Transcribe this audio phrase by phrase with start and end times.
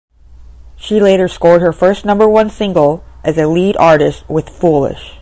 [0.77, 5.09] She later scored her first number-one single as a lead artist with "Foolish".